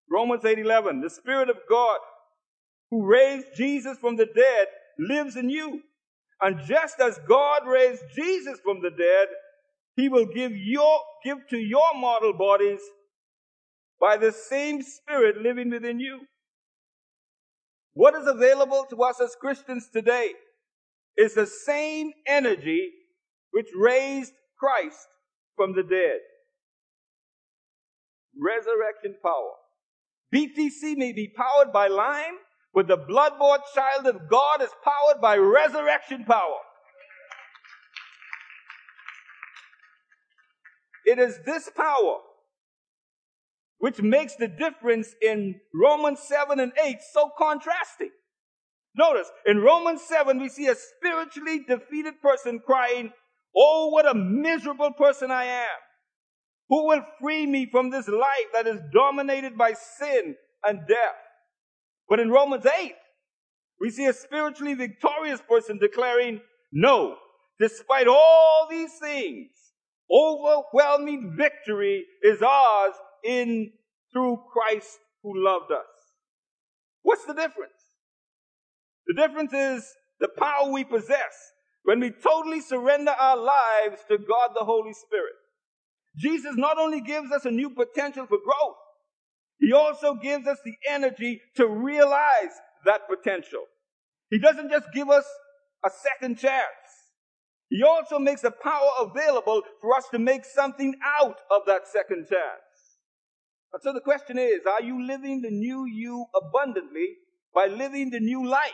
Romans 0.08 0.44
8:11, 0.44 1.00
the 1.00 1.10
Spirit 1.10 1.50
of 1.50 1.56
God 1.68 1.98
who 2.90 3.06
raised 3.06 3.46
Jesus 3.56 3.98
from 3.98 4.16
the 4.16 4.26
dead 4.26 4.66
lives 4.98 5.36
in 5.36 5.48
you. 5.48 5.82
And 6.40 6.60
just 6.66 7.00
as 7.00 7.18
God 7.28 7.66
raised 7.66 8.02
Jesus 8.14 8.58
from 8.60 8.82
the 8.82 8.90
dead, 8.90 9.28
he 9.96 10.08
will 10.08 10.26
give 10.26 10.52
your 10.56 11.00
give 11.24 11.46
to 11.48 11.58
your 11.58 11.94
mortal 11.94 12.32
bodies 12.32 12.80
by 14.00 14.16
the 14.16 14.32
same 14.32 14.82
spirit 14.82 15.36
living 15.36 15.70
within 15.70 16.00
you. 16.00 16.20
What 17.92 18.14
is 18.14 18.26
available 18.26 18.86
to 18.90 19.02
us 19.02 19.20
as 19.20 19.36
Christians 19.38 19.88
today 19.92 20.32
is 21.16 21.34
the 21.34 21.46
same 21.46 22.12
energy 22.26 22.90
which 23.52 23.68
raised 23.76 24.32
Christ 24.58 25.08
from 25.56 25.74
the 25.74 25.82
dead. 25.82 26.20
Resurrection 28.38 29.16
power. 29.22 29.52
BTC 30.34 30.96
may 30.96 31.12
be 31.12 31.32
powered 31.36 31.72
by 31.72 31.88
lime, 31.88 32.38
but 32.72 32.86
the 32.86 32.96
blood-bought 32.96 33.62
child 33.74 34.06
of 34.06 34.28
God 34.30 34.62
is 34.62 34.70
powered 34.84 35.20
by 35.20 35.36
resurrection 35.36 36.24
power. 36.24 36.58
It 41.04 41.18
is 41.18 41.38
this 41.44 41.68
power 41.76 42.18
which 43.78 44.00
makes 44.00 44.36
the 44.36 44.46
difference 44.46 45.14
in 45.22 45.58
Romans 45.74 46.20
7 46.20 46.60
and 46.60 46.72
8 46.82 46.96
so 47.12 47.30
contrasting. 47.36 48.10
Notice, 48.94 49.30
in 49.46 49.58
Romans 49.58 50.02
7, 50.02 50.38
we 50.38 50.48
see 50.48 50.66
a 50.66 50.74
spiritually 50.74 51.64
defeated 51.66 52.20
person 52.20 52.60
crying, 52.64 53.10
Oh, 53.56 53.88
what 53.88 54.08
a 54.08 54.14
miserable 54.14 54.92
person 54.92 55.30
I 55.30 55.44
am. 55.44 55.78
Who 56.68 56.86
will 56.86 57.02
free 57.20 57.46
me 57.46 57.68
from 57.70 57.90
this 57.90 58.06
life 58.06 58.46
that 58.54 58.66
is 58.66 58.80
dominated 58.94 59.58
by 59.58 59.72
sin 59.72 60.36
and 60.64 60.80
death? 60.86 61.16
But 62.08 62.20
in 62.20 62.30
Romans 62.30 62.64
8, 62.64 62.94
we 63.80 63.90
see 63.90 64.06
a 64.06 64.12
spiritually 64.12 64.74
victorious 64.74 65.40
person 65.48 65.78
declaring, 65.78 66.40
No, 66.72 67.16
despite 67.58 68.06
all 68.06 68.68
these 68.70 68.92
things, 69.00 69.50
overwhelming 70.12 71.34
victory 71.36 72.04
is 72.22 72.42
ours 72.42 72.94
in 73.24 73.72
through 74.12 74.40
Christ 74.52 74.98
who 75.22 75.32
loved 75.44 75.72
us. 75.72 75.86
What's 77.02 77.24
the 77.24 77.34
difference? 77.34 77.72
The 79.06 79.14
difference 79.14 79.52
is 79.52 79.92
the 80.20 80.28
power 80.28 80.70
we 80.70 80.84
possess 80.84 81.52
when 81.84 82.00
we 82.00 82.10
totally 82.10 82.60
surrender 82.60 83.12
our 83.12 83.36
lives 83.36 84.02
to 84.08 84.18
God 84.18 84.50
the 84.54 84.64
Holy 84.64 84.92
Spirit. 84.92 85.34
Jesus 86.16 86.56
not 86.56 86.78
only 86.78 87.00
gives 87.00 87.30
us 87.32 87.44
a 87.44 87.50
new 87.50 87.70
potential 87.70 88.26
for 88.26 88.38
growth, 88.38 88.76
he 89.58 89.72
also 89.72 90.14
gives 90.14 90.46
us 90.46 90.58
the 90.64 90.74
energy 90.88 91.40
to 91.56 91.66
realize 91.66 92.52
that 92.84 93.02
potential. 93.08 93.64
He 94.30 94.38
doesn't 94.38 94.70
just 94.70 94.86
give 94.92 95.08
us 95.08 95.24
a 95.84 95.90
second 95.90 96.38
chance. 96.38 96.64
He 97.68 97.82
also 97.82 98.18
makes 98.18 98.40
the 98.40 98.50
power 98.50 98.90
available 99.00 99.62
for 99.80 99.96
us 99.96 100.08
to 100.10 100.18
make 100.18 100.44
something 100.44 100.94
out 101.20 101.40
of 101.50 101.62
that 101.66 101.86
second 101.86 102.26
chance. 102.28 102.98
And 103.72 103.82
so 103.82 103.92
the 103.92 104.00
question 104.00 104.38
is, 104.38 104.60
are 104.66 104.82
you 104.82 105.06
living 105.06 105.42
the 105.42 105.50
new 105.50 105.86
you 105.86 106.26
abundantly 106.34 107.16
by 107.54 107.66
living 107.66 108.10
the 108.10 108.18
new 108.18 108.46
life? 108.46 108.72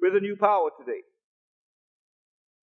with 0.00 0.16
a 0.16 0.20
new 0.20 0.36
power 0.36 0.70
today. 0.78 1.02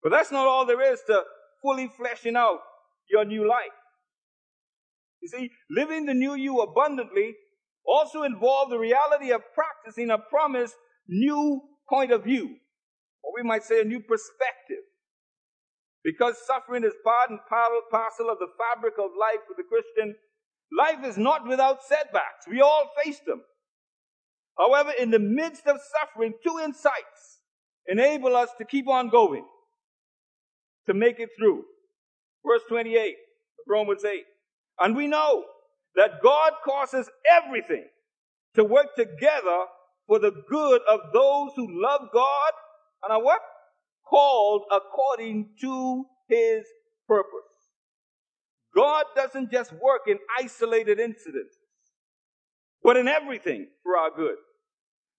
But 0.04 0.12
that's 0.12 0.32
not 0.32 0.48
all 0.48 0.66
there 0.66 0.94
is 0.94 1.02
to 1.08 1.24
fully 1.62 1.92
fleshing 1.98 2.36
out 2.36 2.60
your 3.10 3.26
new 3.26 3.48
life. 3.48 3.76
You 5.22 5.30
see, 5.30 5.52
living 5.70 6.06
the 6.06 6.14
new 6.14 6.36
you 6.36 6.60
abundantly 6.60 7.36
also 7.86 8.24
involves 8.24 8.72
the 8.72 8.78
reality 8.78 9.32
of 9.32 9.42
practicing 9.54 10.12
a 10.12 10.18
promised 10.18 10.76
new 11.08 11.62
point 11.90 12.12
of 12.12 12.24
view, 12.24 12.56
or 13.24 13.32
we 13.36 13.48
might 13.48 13.64
say 13.64 13.82
a 13.82 13.86
new 13.86 14.00
perspective. 14.00 14.84
Because 16.04 16.36
suffering 16.46 16.84
is 16.84 16.94
part 17.04 17.30
and 17.30 17.40
parcel 17.50 18.30
of 18.30 18.40
the 18.40 18.48
fabric 18.58 18.94
of 19.00 19.12
life 19.20 19.40
for 19.48 19.56
the 19.58 19.64
Christian, 19.68 20.16
life 20.78 21.06
is 21.06 21.18
not 21.18 21.48
without 21.48 21.84
setbacks. 21.84 22.48
We 22.50 22.62
all 22.62 22.92
face 23.04 23.20
them. 23.26 23.42
However, 24.58 24.92
in 24.98 25.12
the 25.12 25.20
midst 25.20 25.68
of 25.68 25.78
suffering, 26.00 26.34
two 26.46 26.60
insights 26.64 27.40
enable 27.88 28.36
us 28.36 28.50
to 28.58 28.66
keep 28.66 28.88
on 28.88 29.10
going, 29.10 29.46
to 30.88 30.94
make 30.94 31.20
it 31.20 31.30
through. 31.38 31.64
Verse 32.46 32.62
28 32.70 33.10
of 33.10 33.66
Romans 33.68 34.04
8. 34.06 34.24
And 34.80 34.96
we 34.96 35.08
know 35.08 35.44
that 35.96 36.22
God 36.24 36.54
causes 36.64 37.10
everything 37.30 37.86
to 38.56 38.64
work 38.64 38.96
together 38.96 39.66
for 40.08 40.20
the 40.20 40.32
good 40.50 40.82
of 40.90 41.00
those 41.14 41.52
who 41.56 41.68
love 41.82 42.02
God 42.14 42.52
and 43.04 43.12
are 43.12 43.24
what? 43.24 43.42
Called 44.08 44.64
according 44.72 45.50
to 45.62 46.06
his 46.30 46.66
purpose. 47.08 47.32
God 48.76 49.06
doesn't 49.16 49.52
just 49.52 49.74
work 49.74 50.02
in 50.08 50.18
isolated 50.40 51.00
incidents, 51.00 51.56
but 52.84 52.96
in 52.96 53.08
everything 53.08 53.68
for 53.84 53.98
our 53.98 54.12
good. 54.16 54.36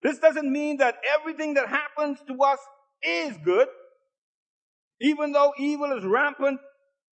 This 0.03 0.19
doesn't 0.19 0.51
mean 0.51 0.77
that 0.79 0.97
everything 1.19 1.55
that 1.55 1.69
happens 1.69 2.19
to 2.29 2.43
us 2.43 2.61
is 3.03 3.37
good. 3.45 3.67
Even 5.01 5.33
though 5.33 5.53
evil 5.59 5.97
is 5.97 6.05
rampant 6.05 6.61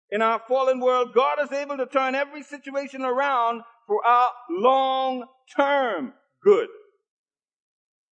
in 0.10 0.22
our 0.22 0.42
fallen 0.48 0.80
world, 0.80 1.14
God 1.16 1.38
is 1.42 1.52
able 1.52 1.78
to 1.78 1.86
turn 1.86 2.16
every 2.16 2.44
situation 2.44 3.02
around 3.02 3.62
for 3.88 4.06
our 4.06 4.30
long 4.50 5.26
term 5.56 6.14
good. 6.44 6.68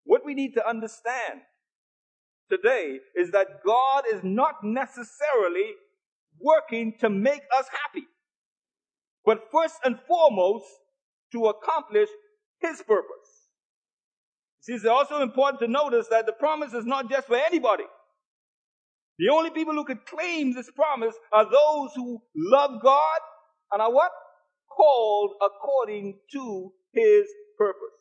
What 0.06 0.26
we 0.26 0.34
need 0.34 0.54
to 0.56 0.68
understand 0.68 1.42
today 2.50 2.98
is 3.16 3.32
that 3.32 3.64
God 3.66 4.04
is 4.12 4.22
not 4.24 4.56
necessarily 4.64 5.74
working 6.40 6.94
to 7.00 7.10
make 7.10 7.42
us 7.56 7.66
happy, 7.84 8.08
but 9.26 9.44
first 9.52 9.76
and 9.84 10.00
foremost 10.08 10.66
to 11.32 11.46
accomplish 11.46 12.10
His 12.60 12.82
purpose. 12.82 13.30
See, 14.62 14.74
it's 14.74 14.86
also 14.86 15.22
important 15.22 15.60
to 15.62 15.68
notice 15.68 16.08
that 16.08 16.26
the 16.26 16.34
promise 16.34 16.74
is 16.74 16.86
not 16.86 17.10
just 17.10 17.28
for 17.28 17.38
anybody. 17.38 17.84
The 19.20 19.30
only 19.30 19.50
people 19.50 19.74
who 19.74 19.84
could 19.84 20.06
claim 20.06 20.54
this 20.54 20.72
promise 20.72 21.14
are 21.34 21.44
those 21.44 21.92
who 21.94 22.22
love 22.36 22.82
God 22.82 23.20
and 23.74 23.82
are 23.82 23.94
what? 23.94 24.12
Called 24.70 25.32
according 25.42 26.20
to 26.32 26.72
his 26.94 27.28
purpose. 27.58 28.00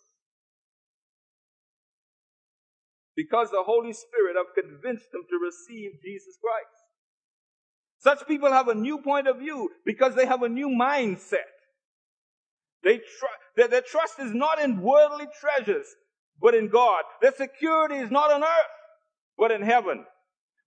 Because 3.16 3.50
the 3.50 3.64
Holy 3.66 3.92
Spirit 3.92 4.36
have 4.36 4.54
convinced 4.54 5.10
them 5.12 5.22
to 5.28 5.38
receive 5.44 6.00
Jesus 6.04 6.38
Christ. 6.40 6.84
Such 7.98 8.28
people 8.28 8.52
have 8.52 8.68
a 8.68 8.74
new 8.76 8.98
point 8.98 9.26
of 9.26 9.40
view 9.40 9.70
because 9.84 10.14
they 10.14 10.24
have 10.24 10.42
a 10.42 10.48
new 10.48 10.68
mindset. 10.68 11.50
They 12.84 12.98
tr- 12.98 13.40
their, 13.56 13.66
their 13.66 13.82
trust 13.82 14.20
is 14.20 14.32
not 14.32 14.60
in 14.60 14.80
worldly 14.80 15.26
treasures, 15.40 15.86
but 16.40 16.54
in 16.54 16.68
God. 16.68 17.02
Their 17.20 17.34
security 17.34 17.96
is 17.96 18.12
not 18.12 18.30
on 18.30 18.44
earth, 18.44 18.76
but 19.36 19.50
in 19.50 19.62
heaven. 19.62 20.04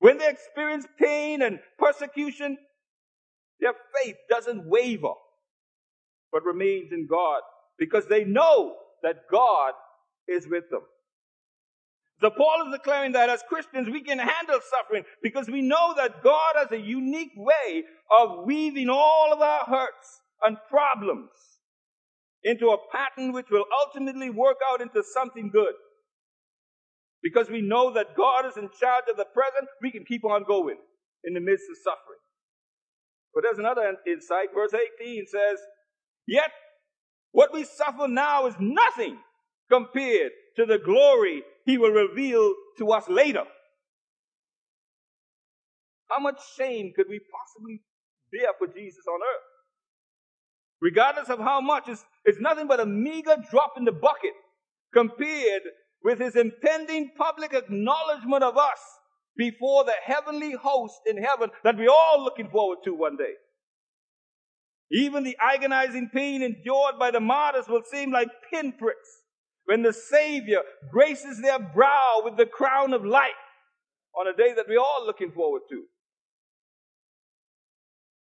When 0.02 0.18
they 0.18 0.30
experience 0.30 0.88
pain 1.00 1.44
and 1.44 1.60
persecution, 1.78 2.58
their 3.60 3.74
faith 3.96 4.16
doesn't 4.30 4.66
waver, 4.66 5.14
but 6.32 6.44
remains 6.44 6.92
in 6.92 7.06
God 7.08 7.42
because 7.78 8.08
they 8.08 8.24
know 8.24 8.78
that 9.04 9.28
God 9.32 9.74
is 10.28 10.48
with 10.48 10.64
them. 10.72 10.82
So 12.20 12.32
Paul 12.32 12.68
is 12.68 12.74
declaring 12.74 13.12
that 13.12 13.30
as 13.30 13.44
Christians 13.48 13.90
we 13.90 14.02
can 14.02 14.18
handle 14.18 14.60
suffering 14.72 15.04
because 15.22 15.48
we 15.48 15.62
know 15.62 15.94
that 15.96 16.24
God 16.24 16.54
has 16.56 16.72
a 16.72 16.80
unique 16.80 17.34
way 17.36 17.84
of 18.20 18.46
weaving 18.46 18.90
all 18.90 19.32
of 19.32 19.40
our 19.40 19.66
hurts 19.66 20.22
and 20.44 20.58
problems 20.68 21.30
into 22.44 22.70
a 22.70 22.78
pattern 22.92 23.34
which 23.34 23.52
will 23.52 23.66
ultimately 23.86 24.32
work 24.32 24.58
out 24.72 24.82
into 24.82 25.04
something 25.14 25.52
good. 25.52 25.74
Because 27.24 27.50
we 27.50 27.62
know 27.62 27.94
that 27.94 28.16
God 28.18 28.46
is 28.46 28.58
in 28.58 28.70
charge 28.80 29.06
of 29.10 29.18
the 29.18 29.26
present, 29.26 29.70
we 29.82 29.92
can 29.92 30.06
keep 30.06 30.26
on 30.26 30.44
going 30.48 30.78
in 31.24 31.34
the 31.34 31.40
midst 31.40 31.66
of 31.70 31.78
suffering. 31.78 32.20
But 33.34 33.44
there's 33.44 33.60
another 33.60 33.96
insight. 34.08 34.50
Verse 34.54 34.74
18 34.74 35.26
says, 35.28 35.60
Yet 36.28 36.52
what 37.32 37.54
we 37.54 37.64
suffer 37.64 38.08
now 38.08 38.48
is 38.48 38.56
nothing 38.60 39.18
compared 39.70 40.32
to 40.58 40.66
the 40.66 40.80
glory 40.80 41.44
he 41.66 41.78
will 41.78 41.92
reveal 41.92 42.54
to 42.80 42.92
us 42.92 43.08
later. 43.08 43.44
How 46.10 46.20
much 46.20 46.40
shame 46.58 46.92
could 46.96 47.08
we 47.08 47.20
possibly 47.20 47.82
bear 48.32 48.50
for 48.58 48.68
Jesus 48.68 49.06
on 49.08 49.20
earth? 49.22 49.44
Regardless 50.82 51.30
of 51.30 51.40
how 51.40 51.62
much, 51.62 51.88
it's, 51.88 52.04
it's 52.26 52.40
nothing 52.40 52.68
but 52.68 52.80
a 52.80 52.86
meager 52.86 53.38
drop 53.50 53.74
in 53.78 53.86
the 53.86 53.92
bucket 53.92 54.34
compared 54.94 55.62
with 56.04 56.20
his 56.20 56.36
impending 56.36 57.12
public 57.18 57.54
acknowledgement 57.54 58.44
of 58.44 58.58
us 58.58 58.80
before 59.38 59.84
the 59.84 59.94
heavenly 60.04 60.54
host 60.54 61.00
in 61.06 61.18
heaven 61.18 61.50
that 61.64 61.78
we're 61.78 61.90
all 61.90 62.24
looking 62.24 62.50
forward 62.50 62.80
to 62.84 62.94
one 62.94 63.18
day. 63.18 63.34
Even 64.92 65.24
the 65.24 65.38
agonizing 65.40 66.10
pain 66.14 66.42
endured 66.42 67.00
by 67.00 67.12
the 67.12 67.20
martyrs 67.20 67.68
will 67.68 67.84
seem 67.90 68.12
like 68.12 68.28
pinpricks 68.52 69.08
when 69.66 69.84
the 69.84 69.94
Savior 69.94 70.60
graces 70.92 71.42
their 71.42 71.60
brow 71.60 72.22
with 72.24 72.36
the 72.36 72.46
crown 72.46 72.94
of 72.94 73.06
life 73.06 73.32
on 74.20 74.28
a 74.28 74.36
day 74.36 74.54
that 74.54 74.66
we're 74.68 74.80
all 74.80 75.06
looking 75.06 75.32
forward 75.32 75.62
to. 75.70 75.84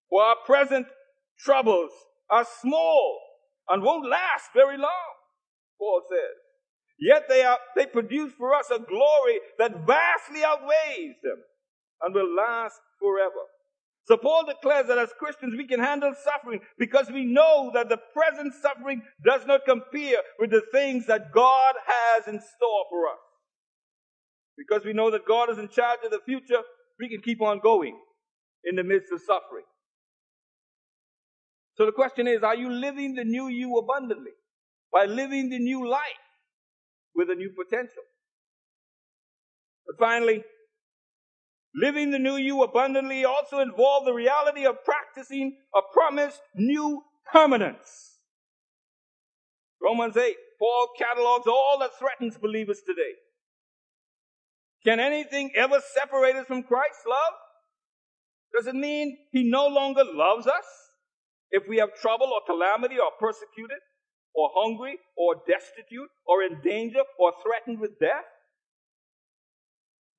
For 0.09 0.21
our 0.21 0.35
present 0.45 0.87
troubles 1.37 1.91
are 2.29 2.45
small 2.61 3.19
and 3.69 3.83
won't 3.83 4.09
last 4.09 4.49
very 4.53 4.77
long, 4.77 5.13
Paul 5.77 6.01
says. 6.09 6.48
Yet 6.99 7.23
they 7.29 7.43
are, 7.43 7.57
they 7.75 7.85
produce 7.85 8.33
for 8.33 8.53
us 8.53 8.69
a 8.69 8.79
glory 8.79 9.39
that 9.57 9.85
vastly 9.87 10.43
outweighs 10.43 11.15
them 11.23 11.37
and 12.01 12.13
will 12.13 12.35
last 12.35 12.75
forever. 12.99 13.45
So 14.05 14.17
Paul 14.17 14.45
declares 14.45 14.87
that 14.87 14.97
as 14.97 15.13
Christians 15.17 15.53
we 15.55 15.67
can 15.67 15.79
handle 15.79 16.13
suffering 16.23 16.61
because 16.77 17.09
we 17.11 17.25
know 17.25 17.71
that 17.73 17.89
the 17.89 17.99
present 18.13 18.53
suffering 18.61 19.01
does 19.23 19.45
not 19.45 19.61
compare 19.65 20.17
with 20.39 20.49
the 20.49 20.63
things 20.71 21.05
that 21.05 21.31
God 21.31 21.75
has 21.85 22.27
in 22.27 22.39
store 22.39 22.85
for 22.89 23.07
us. 23.07 23.19
Because 24.57 24.83
we 24.83 24.93
know 24.93 25.11
that 25.11 25.27
God 25.27 25.49
is 25.49 25.57
in 25.57 25.69
charge 25.69 25.99
of 26.03 26.11
the 26.11 26.19
future, 26.25 26.61
we 26.99 27.07
can 27.07 27.21
keep 27.21 27.41
on 27.41 27.59
going 27.59 27.97
in 28.65 28.75
the 28.75 28.83
midst 28.83 29.11
of 29.13 29.21
suffering. 29.21 29.63
So 31.75 31.85
the 31.85 31.93
question 31.93 32.27
is, 32.27 32.43
are 32.43 32.57
you 32.57 32.69
living 32.69 33.15
the 33.15 33.23
new 33.23 33.47
you 33.47 33.77
abundantly? 33.77 34.31
By 34.91 35.05
living 35.05 35.49
the 35.49 35.59
new 35.59 35.87
life 35.87 36.01
with 37.15 37.29
a 37.29 37.35
new 37.35 37.51
potential. 37.51 38.03
But 39.85 39.97
finally, 39.97 40.43
living 41.75 42.11
the 42.11 42.19
new 42.19 42.35
you 42.35 42.63
abundantly 42.63 43.25
also 43.25 43.59
involved 43.59 44.07
the 44.07 44.13
reality 44.13 44.65
of 44.65 44.83
practicing 44.83 45.57
a 45.75 45.79
promised 45.93 46.41
new 46.55 47.03
permanence. 47.31 48.17
Romans 49.81 50.17
8, 50.17 50.35
Paul 50.59 50.89
catalogs 50.97 51.47
all 51.47 51.77
that 51.79 51.97
threatens 51.97 52.37
believers 52.37 52.81
today. 52.85 53.15
Can 54.85 54.99
anything 54.99 55.51
ever 55.55 55.81
separate 55.93 56.35
us 56.35 56.45
from 56.45 56.63
Christ's 56.63 57.05
love? 57.07 57.33
Does 58.55 58.67
it 58.67 58.75
mean 58.75 59.17
he 59.31 59.49
no 59.49 59.67
longer 59.67 60.03
loves 60.03 60.47
us 60.47 60.65
if 61.51 61.63
we 61.67 61.77
have 61.77 61.89
trouble 62.01 62.27
or 62.27 62.41
calamity 62.45 62.97
or 62.97 63.11
persecuted? 63.19 63.79
Or 64.33 64.49
hungry 64.55 64.97
or 65.17 65.35
destitute 65.47 66.09
or 66.25 66.43
in 66.43 66.61
danger 66.61 67.01
or 67.19 67.33
threatened 67.43 67.79
with 67.79 67.99
death? 67.99 68.25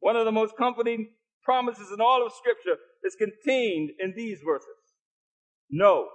One 0.00 0.16
of 0.16 0.24
the 0.24 0.32
most 0.32 0.54
comforting 0.56 1.10
promises 1.44 1.90
in 1.92 2.00
all 2.00 2.24
of 2.24 2.32
Scripture 2.32 2.80
is 3.04 3.16
contained 3.16 3.90
in 3.98 4.14
these 4.16 4.40
verses. 4.44 4.68
No, 5.70 6.08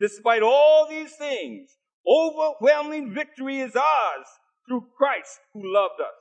despite 0.00 0.42
all 0.42 0.86
these 0.88 1.14
things, 1.16 1.70
overwhelming 2.06 3.14
victory 3.14 3.60
is 3.60 3.76
ours 3.76 4.26
through 4.66 4.86
Christ 4.96 5.38
who 5.52 5.62
loved 5.64 6.00
us. 6.00 6.18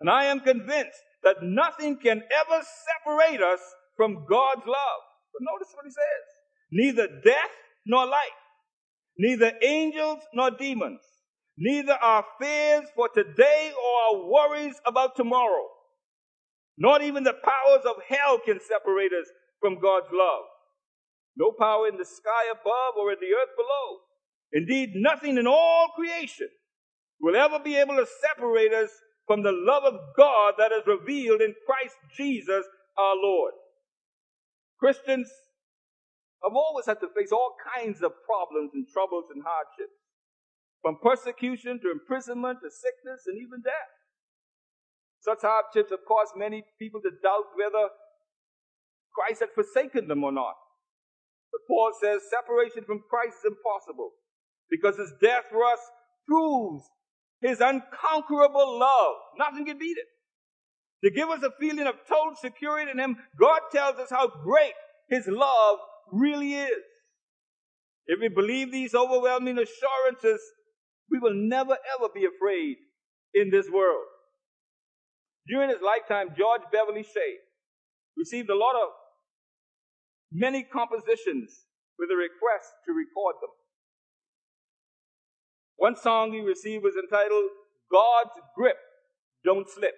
And 0.00 0.08
I 0.08 0.24
am 0.24 0.40
convinced 0.40 1.02
that 1.24 1.42
nothing 1.42 1.98
can 1.98 2.22
ever 2.22 2.62
separate 2.62 3.42
us 3.42 3.60
from 3.96 4.26
God's 4.28 4.66
love. 4.66 5.00
But 5.32 5.42
notice 5.42 5.74
what 5.74 5.84
he 5.84 5.90
says. 5.90 6.24
Neither 6.70 7.08
death 7.24 7.54
nor 7.86 8.06
life 8.06 8.38
neither 9.18 9.52
angels 9.62 10.20
nor 10.32 10.50
demons, 10.52 11.00
neither 11.56 11.94
our 11.94 12.24
fears 12.40 12.84
for 12.94 13.08
today 13.08 13.72
or 13.72 14.18
our 14.20 14.26
worries 14.30 14.80
about 14.86 15.16
tomorrow. 15.16 15.66
Not 16.78 17.02
even 17.02 17.24
the 17.24 17.34
powers 17.34 17.84
of 17.84 17.96
hell 18.08 18.38
can 18.44 18.60
separate 18.60 19.12
us 19.12 19.28
from 19.60 19.80
God's 19.80 20.06
love. 20.12 20.44
No 21.36 21.52
power 21.58 21.88
in 21.88 21.96
the 21.96 22.04
sky 22.04 22.50
above 22.52 22.94
or 22.96 23.12
in 23.12 23.18
the 23.20 23.26
earth 23.26 23.54
below. 23.56 23.98
Indeed, 24.52 24.90
nothing 24.94 25.36
in 25.36 25.46
all 25.46 25.88
creation 25.96 26.48
will 27.20 27.36
ever 27.36 27.58
be 27.58 27.76
able 27.76 27.96
to 27.96 28.06
separate 28.22 28.72
us 28.72 28.90
from 29.26 29.42
the 29.42 29.52
love 29.52 29.84
of 29.84 30.00
God 30.16 30.54
that 30.58 30.72
is 30.72 30.86
revealed 30.86 31.40
in 31.40 31.54
Christ 31.66 31.96
Jesus 32.16 32.64
our 32.96 33.16
Lord. 33.16 33.52
Christians 34.78 35.28
have 36.42 36.54
always 36.54 36.86
had 36.86 37.00
to 37.00 37.10
face 37.14 37.32
all 37.32 37.56
kinds 37.74 38.02
of 38.02 38.12
problems 38.24 38.70
and 38.74 38.86
troubles 38.88 39.26
and 39.34 39.42
hardships, 39.42 39.98
from 40.82 41.02
persecution 41.02 41.80
to 41.82 41.90
imprisonment 41.90 42.62
to 42.62 42.70
sickness 42.70 43.26
and 43.26 43.36
even 43.36 43.62
death. 43.62 43.92
Such 45.20 45.42
hardships 45.42 45.90
have 45.90 46.06
caused 46.06 46.38
many 46.38 46.62
people 46.78 47.00
to 47.02 47.10
doubt 47.10 47.50
whether 47.58 47.90
Christ 49.10 49.40
had 49.40 49.50
forsaken 49.54 50.06
them 50.06 50.22
or 50.22 50.30
not. 50.30 50.54
But 51.50 51.66
Paul 51.66 51.90
says 52.00 52.30
separation 52.30 52.84
from 52.84 53.02
Christ 53.10 53.42
is 53.42 53.50
impossible 53.50 54.12
because 54.70 54.96
his 54.96 55.12
death 55.20 55.50
for 55.50 55.64
us 55.64 55.80
proves 56.26 56.84
his 57.40 57.60
unconquerable 57.60 58.78
love. 58.78 59.14
Nothing 59.38 59.66
can 59.66 59.78
beat 59.78 59.96
it. 59.98 60.06
To 61.04 61.10
give 61.10 61.28
us 61.30 61.42
a 61.42 61.54
feeling 61.60 61.86
of 61.86 61.94
total 62.08 62.34
security 62.34 62.90
in 62.90 62.98
him, 62.98 63.16
God 63.38 63.60
tells 63.72 63.96
us 63.98 64.10
how 64.10 64.28
great 64.28 64.74
his 65.08 65.26
love 65.28 65.78
really 66.12 66.54
is. 66.54 66.84
If 68.06 68.20
we 68.20 68.28
believe 68.28 68.72
these 68.72 68.94
overwhelming 68.94 69.58
assurances, 69.58 70.40
we 71.10 71.18
will 71.18 71.34
never 71.34 71.76
ever 71.96 72.08
be 72.14 72.24
afraid 72.24 72.76
in 73.34 73.50
this 73.50 73.68
world. 73.70 74.04
During 75.46 75.70
his 75.70 75.80
lifetime, 75.82 76.34
George 76.36 76.62
Beverly 76.72 77.02
Shea 77.02 77.36
received 78.16 78.50
a 78.50 78.56
lot 78.56 78.74
of 78.74 78.88
many 80.32 80.62
compositions 80.62 81.64
with 81.98 82.10
a 82.10 82.16
request 82.16 82.72
to 82.86 82.92
record 82.92 83.36
them. 83.40 83.50
One 85.76 85.96
song 85.96 86.32
he 86.32 86.40
received 86.40 86.84
was 86.84 86.94
entitled 86.96 87.50
God's 87.90 88.34
Grip 88.56 88.76
Don't 89.44 89.68
Slip. 89.68 89.94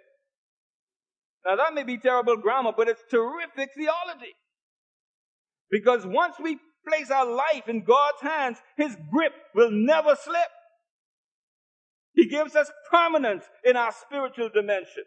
Now 1.45 1.57
that 1.57 1.75
may 1.75 1.85
be 1.85 1.99
terrible 1.99 2.37
grammar, 2.37 2.73
but 2.77 2.89
it's 2.89 3.03
terrific 3.11 3.71
theology. 3.75 4.35
Because 5.71 6.07
once 6.07 6.35
we 6.43 6.59
place 6.87 7.11
our 7.11 7.27
life 7.27 7.69
in 7.69 7.85
God's 7.85 8.21
hands, 8.23 8.59
His 8.77 8.97
grip 9.11 9.33
will 9.55 9.71
never 9.71 10.17
slip. 10.17 10.49
He 12.15 12.29
gives 12.29 12.57
us 12.57 12.71
permanence 12.91 13.45
in 13.65 13.77
our 13.77 13.93
spiritual 13.93 14.49
dimension. 14.49 15.05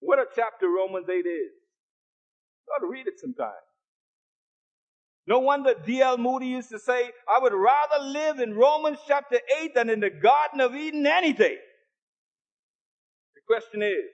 What 0.00 0.18
a 0.18 0.24
chapter 0.34 0.66
Romans 0.66 1.06
8 1.08 1.12
is. 1.12 1.24
You 1.24 2.74
ought 2.74 2.86
to 2.86 2.90
read 2.90 3.06
it 3.06 3.20
sometime. 3.20 3.52
No 5.26 5.40
wonder 5.40 5.74
D.L. 5.86 6.16
Moody 6.16 6.46
used 6.46 6.70
to 6.70 6.78
say, 6.78 7.10
I 7.28 7.38
would 7.40 7.52
rather 7.52 8.04
live 8.04 8.40
in 8.40 8.54
Romans 8.54 8.98
chapter 9.06 9.38
8 9.60 9.74
than 9.74 9.90
in 9.90 10.00
the 10.00 10.10
Garden 10.10 10.60
of 10.60 10.74
Eden 10.74 11.06
any 11.06 11.32
day. 11.32 11.56
The 13.34 13.40
question 13.46 13.82
is, 13.82 14.10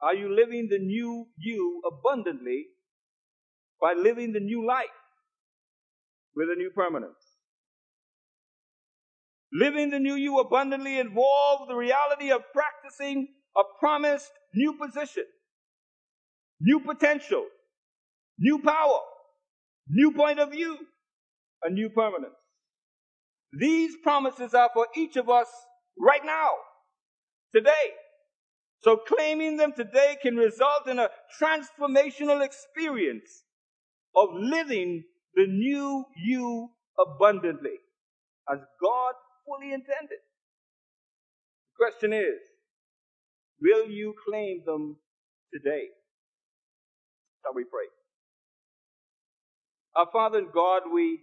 are 0.00 0.14
you 0.14 0.34
living 0.34 0.68
the 0.70 0.78
new 0.78 1.26
you 1.36 1.82
abundantly 1.86 2.66
by 3.80 3.94
living 3.94 4.32
the 4.32 4.40
new 4.40 4.66
life 4.66 4.86
with 6.34 6.48
a 6.50 6.56
new 6.56 6.70
permanence. 6.70 7.14
Living 9.52 9.90
the 9.90 10.00
new 10.00 10.14
you 10.14 10.40
abundantly 10.40 10.98
involves 10.98 11.68
the 11.68 11.76
reality 11.76 12.32
of 12.32 12.42
practicing 12.52 13.28
a 13.56 13.62
promised 13.78 14.32
new 14.52 14.72
position, 14.72 15.24
new 16.60 16.80
potential, 16.80 17.46
new 18.38 18.58
power, 18.58 18.98
new 19.88 20.12
point 20.12 20.40
of 20.40 20.50
view, 20.50 20.76
a 21.62 21.70
new 21.70 21.88
permanence. 21.88 22.34
These 23.52 23.94
promises 24.02 24.54
are 24.54 24.70
for 24.74 24.88
each 24.96 25.16
of 25.16 25.30
us 25.30 25.46
right 25.98 26.24
now, 26.24 26.50
today. 27.54 27.70
So 28.80 28.96
claiming 28.96 29.56
them 29.56 29.72
today 29.72 30.16
can 30.20 30.36
result 30.36 30.88
in 30.88 30.98
a 30.98 31.10
transformational 31.40 32.44
experience 32.44 33.43
of 34.16 34.28
living 34.34 35.04
the 35.34 35.46
new 35.46 36.04
you 36.16 36.70
abundantly 36.98 37.78
as 38.50 38.58
God 38.80 39.14
fully 39.46 39.72
intended. 39.72 40.22
The 41.72 41.84
question 41.84 42.12
is, 42.12 42.40
will 43.60 43.88
you 43.90 44.14
claim 44.28 44.62
them 44.64 44.96
today? 45.52 45.88
Shall 47.42 47.54
we 47.54 47.64
pray? 47.64 47.88
Our 49.96 50.08
Father 50.12 50.38
in 50.38 50.48
God, 50.52 50.82
we 50.92 51.20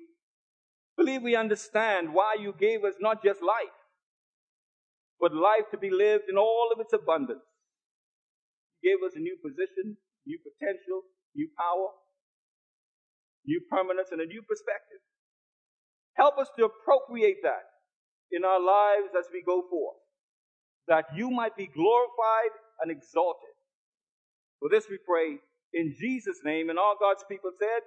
believe 0.97 1.21
we 1.23 1.35
understand 1.35 2.13
why 2.13 2.35
you 2.39 2.53
gave 2.57 2.83
us 2.83 2.95
not 2.99 3.23
just 3.23 3.41
life, 3.41 3.75
but 5.19 5.33
life 5.33 5.69
to 5.71 5.77
be 5.77 5.89
lived 5.89 6.25
in 6.29 6.37
all 6.37 6.69
of 6.73 6.79
its 6.79 6.93
abundance. 6.93 7.43
You 8.81 8.91
gave 8.91 9.05
us 9.05 9.15
a 9.15 9.19
new 9.19 9.37
position, 9.41 9.97
new 10.25 10.39
potential, 10.39 11.01
new 11.35 11.49
power, 11.57 11.89
new 13.45 13.61
permanence, 13.69 14.09
and 14.11 14.21
a 14.21 14.25
new 14.25 14.41
perspective. 14.43 14.99
Help 16.15 16.37
us 16.37 16.49
to 16.57 16.65
appropriate 16.65 17.37
that 17.43 17.67
in 18.31 18.45
our 18.45 18.61
lives 18.61 19.11
as 19.17 19.25
we 19.33 19.43
go 19.45 19.63
forth, 19.69 19.97
that 20.87 21.05
you 21.15 21.29
might 21.31 21.55
be 21.55 21.67
glorified 21.67 22.53
and 22.81 22.91
exalted. 22.91 23.55
For 24.59 24.69
this 24.69 24.87
we 24.89 24.97
pray 25.07 25.37
in 25.73 25.95
Jesus' 25.99 26.39
name, 26.43 26.69
and 26.69 26.79
all 26.79 26.95
God's 26.99 27.23
people 27.29 27.51
said, 27.57 27.81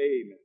Amen. 0.00 0.38